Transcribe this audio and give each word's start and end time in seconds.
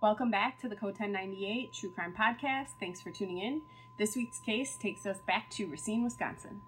Welcome 0.00 0.30
back 0.30 0.60
to 0.60 0.68
the 0.68 0.76
Code 0.76 0.94
1098 0.96 1.72
True 1.72 1.90
Crime 1.90 2.14
Podcast. 2.16 2.68
Thanks 2.78 3.00
for 3.00 3.10
tuning 3.10 3.38
in. 3.38 3.60
This 3.98 4.14
week's 4.14 4.38
case 4.38 4.76
takes 4.80 5.04
us 5.06 5.18
back 5.26 5.50
to 5.50 5.66
Racine, 5.66 6.04
Wisconsin. 6.04 6.60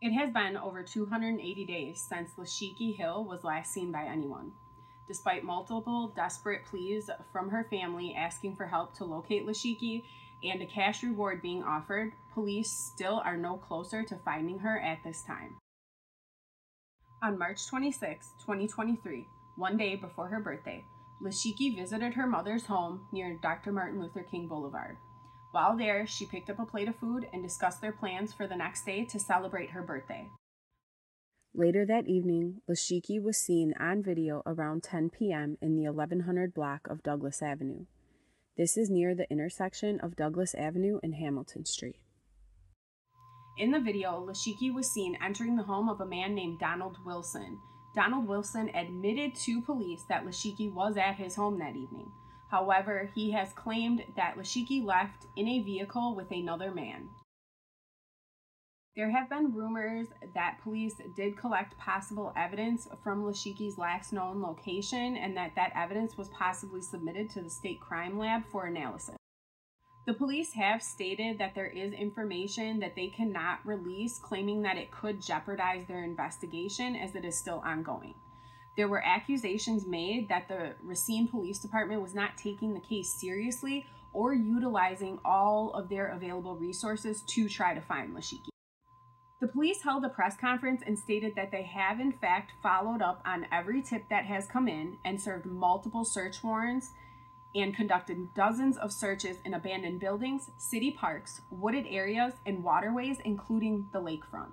It 0.00 0.12
has 0.12 0.32
been 0.32 0.56
over 0.56 0.84
280 0.84 1.66
days 1.66 2.00
since 2.08 2.30
Lasheky 2.38 2.94
Hill 2.96 3.24
was 3.24 3.42
last 3.42 3.72
seen 3.72 3.90
by 3.90 4.04
anyone. 4.04 4.52
Despite 5.08 5.42
multiple 5.42 6.12
desperate 6.14 6.64
pleas 6.70 7.10
from 7.32 7.50
her 7.50 7.66
family 7.70 8.14
asking 8.16 8.54
for 8.54 8.66
help 8.66 8.96
to 8.98 9.04
locate 9.04 9.48
Lasheky 9.48 10.04
and 10.44 10.62
a 10.62 10.66
cash 10.66 11.02
reward 11.02 11.42
being 11.42 11.64
offered, 11.64 12.12
police 12.34 12.70
still 12.70 13.20
are 13.24 13.36
no 13.36 13.56
closer 13.56 14.04
to 14.04 14.20
finding 14.24 14.60
her 14.60 14.78
at 14.78 14.98
this 15.04 15.24
time. 15.24 15.56
On 17.20 17.36
March 17.36 17.66
26, 17.66 18.26
2023, 18.46 19.26
one 19.60 19.76
day 19.76 19.94
before 19.94 20.28
her 20.28 20.40
birthday, 20.40 20.82
Lasheky 21.22 21.76
visited 21.76 22.14
her 22.14 22.26
mother's 22.26 22.66
home 22.66 23.06
near 23.12 23.38
Dr. 23.42 23.70
Martin 23.70 24.00
Luther 24.00 24.22
King 24.22 24.48
Boulevard. 24.48 24.96
While 25.52 25.76
there, 25.76 26.06
she 26.06 26.26
picked 26.26 26.48
up 26.48 26.58
a 26.58 26.64
plate 26.64 26.88
of 26.88 26.96
food 26.96 27.26
and 27.32 27.42
discussed 27.42 27.80
their 27.80 27.92
plans 27.92 28.32
for 28.32 28.46
the 28.46 28.56
next 28.56 28.86
day 28.86 29.04
to 29.04 29.20
celebrate 29.20 29.70
her 29.70 29.82
birthday. 29.82 30.26
Later 31.52 31.84
that 31.84 32.06
evening, 32.06 32.62
Lasheky 32.68 33.20
was 33.20 33.36
seen 33.36 33.74
on 33.78 34.02
video 34.02 34.42
around 34.46 34.82
10 34.84 35.10
p.m. 35.10 35.58
in 35.60 35.76
the 35.76 35.90
1100 35.90 36.54
block 36.54 36.86
of 36.88 37.02
Douglas 37.02 37.42
Avenue. 37.42 37.86
This 38.56 38.76
is 38.76 38.88
near 38.88 39.14
the 39.14 39.30
intersection 39.30 40.00
of 40.00 40.16
Douglas 40.16 40.54
Avenue 40.54 41.00
and 41.02 41.16
Hamilton 41.16 41.64
Street. 41.64 41.96
In 43.58 43.72
the 43.72 43.80
video, 43.80 44.24
Lasheky 44.24 44.72
was 44.72 44.90
seen 44.90 45.18
entering 45.22 45.56
the 45.56 45.64
home 45.64 45.88
of 45.88 46.00
a 46.00 46.06
man 46.06 46.34
named 46.34 46.60
Donald 46.60 46.96
Wilson, 47.04 47.58
Donald 47.94 48.28
Wilson 48.28 48.70
admitted 48.74 49.34
to 49.34 49.60
police 49.62 50.04
that 50.08 50.24
Lasheky 50.24 50.72
was 50.72 50.96
at 50.96 51.16
his 51.16 51.34
home 51.34 51.58
that 51.58 51.76
evening. 51.76 52.10
However, 52.50 53.10
he 53.14 53.30
has 53.32 53.52
claimed 53.52 54.02
that 54.16 54.36
Lasheky 54.36 54.84
left 54.84 55.26
in 55.36 55.48
a 55.48 55.62
vehicle 55.62 56.14
with 56.14 56.30
another 56.30 56.72
man. 56.72 57.08
There 58.96 59.10
have 59.10 59.30
been 59.30 59.54
rumors 59.54 60.08
that 60.34 60.58
police 60.62 60.94
did 61.16 61.36
collect 61.36 61.78
possible 61.78 62.32
evidence 62.36 62.88
from 63.02 63.24
Lasheky's 63.24 63.78
last 63.78 64.12
known 64.12 64.42
location 64.42 65.16
and 65.16 65.36
that 65.36 65.52
that 65.54 65.72
evidence 65.76 66.16
was 66.16 66.28
possibly 66.30 66.82
submitted 66.82 67.30
to 67.30 67.40
the 67.40 67.50
state 67.50 67.80
crime 67.80 68.18
lab 68.18 68.42
for 68.50 68.66
analysis. 68.66 69.19
The 70.10 70.16
police 70.16 70.52
have 70.54 70.82
stated 70.82 71.38
that 71.38 71.54
there 71.54 71.68
is 71.68 71.92
information 71.92 72.80
that 72.80 72.96
they 72.96 73.06
cannot 73.06 73.64
release, 73.64 74.18
claiming 74.18 74.60
that 74.62 74.76
it 74.76 74.90
could 74.90 75.22
jeopardize 75.22 75.84
their 75.86 76.02
investigation 76.02 76.96
as 76.96 77.14
it 77.14 77.24
is 77.24 77.38
still 77.38 77.62
ongoing. 77.64 78.16
There 78.76 78.88
were 78.88 79.06
accusations 79.06 79.86
made 79.86 80.28
that 80.28 80.48
the 80.48 80.74
Racine 80.82 81.28
Police 81.28 81.60
Department 81.60 82.02
was 82.02 82.12
not 82.12 82.36
taking 82.36 82.74
the 82.74 82.80
case 82.80 83.20
seriously 83.20 83.86
or 84.12 84.34
utilizing 84.34 85.20
all 85.24 85.70
of 85.74 85.88
their 85.88 86.08
available 86.08 86.56
resources 86.56 87.22
to 87.28 87.48
try 87.48 87.72
to 87.72 87.80
find 87.80 88.12
Lasheky. 88.12 88.50
The 89.40 89.46
police 89.46 89.80
held 89.80 90.04
a 90.04 90.08
press 90.08 90.36
conference 90.36 90.82
and 90.84 90.98
stated 90.98 91.36
that 91.36 91.52
they 91.52 91.62
have, 91.62 92.00
in 92.00 92.10
fact, 92.10 92.50
followed 92.64 93.00
up 93.00 93.22
on 93.24 93.46
every 93.52 93.80
tip 93.80 94.02
that 94.10 94.24
has 94.24 94.48
come 94.48 94.66
in 94.66 94.96
and 95.04 95.20
served 95.20 95.46
multiple 95.46 96.04
search 96.04 96.42
warrants 96.42 96.90
and 97.54 97.74
conducted 97.74 98.32
dozens 98.34 98.76
of 98.76 98.92
searches 98.92 99.38
in 99.44 99.54
abandoned 99.54 100.00
buildings, 100.00 100.50
city 100.58 100.90
parks, 100.90 101.40
wooded 101.50 101.86
areas, 101.88 102.34
and 102.46 102.62
waterways, 102.62 103.18
including 103.24 103.86
the 103.92 104.00
lakefront. 104.00 104.52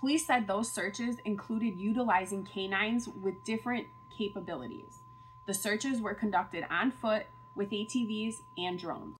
Police 0.00 0.26
said 0.26 0.46
those 0.46 0.72
searches 0.72 1.16
included 1.24 1.78
utilizing 1.78 2.44
canines 2.44 3.08
with 3.08 3.34
different 3.44 3.86
capabilities. 4.16 4.98
The 5.46 5.54
searches 5.54 6.00
were 6.00 6.14
conducted 6.14 6.64
on 6.70 6.90
foot 6.90 7.26
with 7.56 7.70
ATVs 7.70 8.34
and 8.58 8.78
drones. 8.78 9.16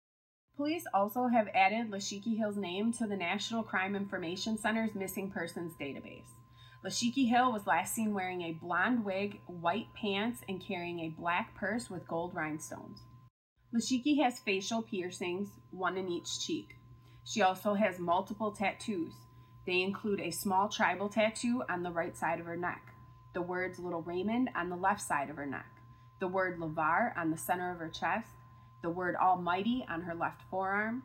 Police 0.57 0.85
also 0.93 1.29
have 1.29 1.49
added 1.55 1.91
Lasheky 1.91 2.37
Hill's 2.37 2.57
name 2.57 2.93
to 2.95 3.07
the 3.07 3.17
National 3.17 3.63
Crime 3.63 3.97
Information 3.97 4.59
Center's 4.59 4.95
missing 4.95 5.31
persons 5.31 5.73
database. 5.81 6.42
Lasheky 6.85 7.29
Hill 7.29 7.53
was 7.53 7.67
last 7.67 7.95
seen 7.95 8.13
wearing 8.13 8.43
a 8.43 8.53
blonde 8.53 9.05
wig, 9.05 9.41
white 9.47 9.87
pants, 9.95 10.41
and 10.49 10.61
carrying 10.61 10.99
a 11.01 11.11
black 11.11 11.55
purse 11.55 11.89
with 11.89 12.09
gold 12.09 12.35
rhinestones. 12.35 12.99
Lasheky 13.73 14.21
has 14.21 14.41
facial 14.41 14.83
piercings, 14.83 15.49
one 15.71 15.97
in 15.97 16.09
each 16.09 16.41
cheek. 16.41 16.77
She 17.25 17.41
also 17.41 17.75
has 17.75 18.01
multiple 18.01 18.51
tattoos. 18.51 19.13
They 19.65 19.81
include 19.81 20.21
a 20.21 20.33
small 20.33 20.69
tribal 20.69 21.09
tattoo 21.09 21.63
on 21.69 21.85
the 21.85 21.93
right 21.93 22.17
side 22.17 22.41
of 22.41 22.47
her 22.47 22.57
neck, 22.57 22.83
the 23.33 23.43
words 23.43 23.79
Little 23.79 24.03
Raymond 24.03 24.51
on 24.57 24.69
the 24.69 24.77
left 24.77 25.03
side 25.03 25.31
of 25.31 25.37
her 25.37 25.47
neck, 25.47 25.71
the 26.19 26.27
word 26.27 26.59
Lavar 26.59 27.17
on 27.17 27.31
the 27.31 27.39
center 27.39 27.71
of 27.71 27.79
her 27.79 27.91
chest, 27.91 28.29
the 28.83 28.91
word 28.91 29.15
Almighty 29.15 29.87
on 29.89 30.03
her 30.03 30.17
left 30.17 30.43
forearm, 30.51 31.05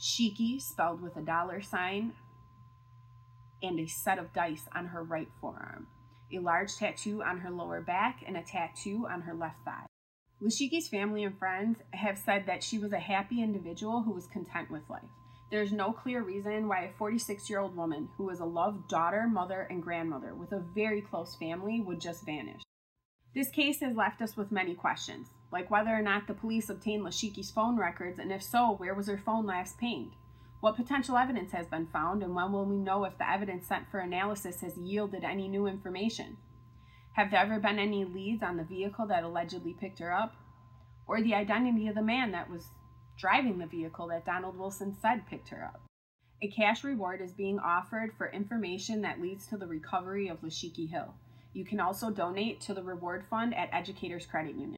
Shiki 0.00 0.58
spelled 0.62 1.02
with 1.02 1.18
a 1.18 1.22
dollar 1.22 1.60
sign 1.60 2.14
and 3.62 3.78
a 3.80 3.86
set 3.86 4.18
of 4.18 4.32
dice 4.32 4.66
on 4.74 4.86
her 4.86 5.02
right 5.02 5.28
forearm, 5.40 5.86
a 6.32 6.38
large 6.38 6.76
tattoo 6.76 7.22
on 7.22 7.38
her 7.38 7.50
lower 7.50 7.80
back, 7.80 8.22
and 8.26 8.36
a 8.36 8.42
tattoo 8.42 9.06
on 9.10 9.22
her 9.22 9.34
left 9.34 9.64
thigh. 9.64 9.86
Lasheky's 10.40 10.88
family 10.88 11.24
and 11.24 11.36
friends 11.36 11.78
have 11.92 12.16
said 12.16 12.46
that 12.46 12.62
she 12.62 12.78
was 12.78 12.92
a 12.92 12.98
happy 12.98 13.42
individual 13.42 14.02
who 14.02 14.12
was 14.12 14.26
content 14.28 14.70
with 14.70 14.88
life. 14.88 15.02
There's 15.50 15.72
no 15.72 15.92
clear 15.92 16.22
reason 16.22 16.68
why 16.68 16.84
a 16.84 16.92
46 16.98 17.48
year 17.48 17.58
old 17.58 17.74
woman 17.74 18.08
who 18.16 18.24
was 18.24 18.40
a 18.40 18.44
loved 18.44 18.88
daughter, 18.88 19.26
mother, 19.26 19.66
and 19.70 19.82
grandmother 19.82 20.34
with 20.34 20.52
a 20.52 20.64
very 20.74 21.00
close 21.00 21.34
family 21.36 21.80
would 21.80 22.00
just 22.00 22.24
vanish. 22.24 22.62
This 23.34 23.50
case 23.50 23.80
has 23.80 23.96
left 23.96 24.20
us 24.22 24.36
with 24.36 24.52
many 24.52 24.74
questions, 24.74 25.28
like 25.50 25.70
whether 25.70 25.90
or 25.90 26.02
not 26.02 26.26
the 26.26 26.34
police 26.34 26.68
obtained 26.68 27.04
Lasheky's 27.04 27.50
phone 27.50 27.76
records, 27.76 28.18
and 28.18 28.30
if 28.30 28.42
so, 28.42 28.74
where 28.76 28.94
was 28.94 29.06
her 29.06 29.18
phone 29.18 29.46
last 29.46 29.78
pinged? 29.78 30.12
What 30.60 30.74
potential 30.74 31.16
evidence 31.16 31.52
has 31.52 31.68
been 31.68 31.86
found, 31.86 32.22
and 32.22 32.34
when 32.34 32.50
will 32.50 32.64
we 32.64 32.76
know 32.76 33.04
if 33.04 33.16
the 33.16 33.30
evidence 33.30 33.68
sent 33.68 33.88
for 33.90 34.00
analysis 34.00 34.60
has 34.60 34.76
yielded 34.76 35.22
any 35.22 35.46
new 35.46 35.66
information? 35.66 36.36
Have 37.12 37.30
there 37.30 37.40
ever 37.40 37.60
been 37.60 37.78
any 37.78 38.04
leads 38.04 38.42
on 38.42 38.56
the 38.56 38.64
vehicle 38.64 39.06
that 39.06 39.22
allegedly 39.22 39.76
picked 39.78 40.00
her 40.00 40.12
up? 40.12 40.34
Or 41.06 41.22
the 41.22 41.34
identity 41.34 41.86
of 41.86 41.94
the 41.94 42.02
man 42.02 42.32
that 42.32 42.50
was 42.50 42.64
driving 43.16 43.58
the 43.58 43.66
vehicle 43.66 44.08
that 44.08 44.26
Donald 44.26 44.58
Wilson 44.58 44.96
said 45.00 45.26
picked 45.28 45.48
her 45.50 45.64
up? 45.64 45.80
A 46.42 46.48
cash 46.48 46.82
reward 46.82 47.20
is 47.20 47.32
being 47.32 47.60
offered 47.60 48.12
for 48.16 48.30
information 48.30 49.02
that 49.02 49.20
leads 49.20 49.46
to 49.46 49.56
the 49.56 49.66
recovery 49.66 50.28
of 50.28 50.40
Lasheky 50.40 50.90
Hill. 50.90 51.14
You 51.52 51.64
can 51.64 51.80
also 51.80 52.10
donate 52.10 52.60
to 52.62 52.74
the 52.74 52.82
reward 52.82 53.24
fund 53.30 53.54
at 53.54 53.70
Educators 53.72 54.26
Credit 54.26 54.56
Union. 54.56 54.77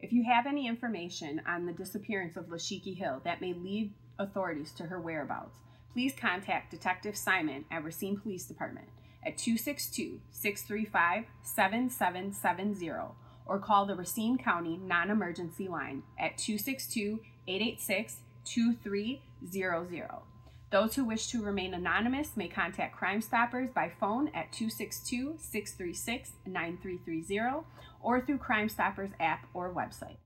If 0.00 0.12
you 0.12 0.24
have 0.24 0.46
any 0.46 0.66
information 0.68 1.40
on 1.46 1.66
the 1.66 1.72
disappearance 1.72 2.36
of 2.36 2.46
Lasheky 2.46 2.96
Hill 2.96 3.20
that 3.24 3.40
may 3.40 3.52
lead 3.52 3.92
authorities 4.18 4.72
to 4.72 4.84
her 4.84 5.00
whereabouts, 5.00 5.56
please 5.92 6.14
contact 6.14 6.70
Detective 6.70 7.16
Simon 7.16 7.64
at 7.70 7.84
Racine 7.84 8.18
Police 8.18 8.44
Department 8.44 8.88
at 9.24 9.38
262 9.38 10.20
635 10.30 11.24
7770 11.42 13.14
or 13.46 13.58
call 13.58 13.86
the 13.86 13.94
Racine 13.94 14.36
County 14.36 14.76
Non 14.76 15.10
Emergency 15.10 15.68
Line 15.68 16.02
at 16.18 16.36
262 16.36 17.20
886 17.46 18.16
2300. 18.44 20.33
Those 20.74 20.96
who 20.96 21.04
wish 21.04 21.28
to 21.28 21.40
remain 21.40 21.72
anonymous 21.72 22.36
may 22.36 22.48
contact 22.48 22.96
Crime 22.96 23.20
Stoppers 23.20 23.70
by 23.72 23.92
phone 24.00 24.26
at 24.34 24.50
262 24.50 25.36
636 25.38 26.32
9330 26.44 27.64
or 28.02 28.20
through 28.20 28.38
Crime 28.38 28.68
Stoppers 28.68 29.12
app 29.20 29.46
or 29.54 29.72
website. 29.72 30.16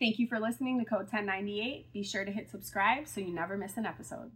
Thank 0.00 0.18
you 0.18 0.26
for 0.28 0.40
listening 0.40 0.78
to 0.78 0.86
Code 0.86 1.12
1098. 1.12 1.92
Be 1.92 2.02
sure 2.04 2.24
to 2.24 2.32
hit 2.32 2.50
subscribe 2.50 3.06
so 3.06 3.20
you 3.20 3.34
never 3.34 3.58
miss 3.58 3.76
an 3.76 3.84
episode. 3.84 4.30